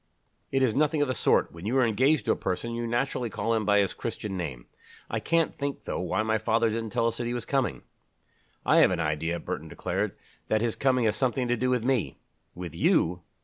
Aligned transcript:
"It 0.51 0.63
is 0.63 0.73
nothing 0.73 1.03
of 1.03 1.07
the 1.07 1.13
sort; 1.13 1.51
when 1.51 1.67
you 1.67 1.77
are 1.77 1.85
engaged 1.85 2.25
to 2.25 2.31
a 2.31 2.35
person, 2.35 2.73
you 2.73 2.87
naturally 2.87 3.29
call 3.29 3.53
him 3.53 3.65
by 3.65 3.77
his 3.77 3.93
Christian 3.93 4.35
name. 4.35 4.65
I 5.11 5.19
can't 5.19 5.53
think, 5.53 5.83
though, 5.83 5.99
why 5.99 6.39
father 6.39 6.69
didn't 6.71 6.89
tell 6.89 7.05
us 7.05 7.17
that 7.17 7.27
he 7.27 7.35
was 7.35 7.45
coming." 7.45 7.83
"I 8.65 8.77
have 8.77 8.89
an 8.89 8.99
idea," 8.99 9.39
Burton 9.39 9.67
declared, 9.67 10.17
"that 10.47 10.61
his 10.61 10.75
coming 10.75 11.05
has 11.05 11.15
something 11.15 11.47
to 11.49 11.55
do 11.55 11.69
with 11.69 11.83
me." 11.85 12.17
"With 12.55 12.73
you? 12.73 13.21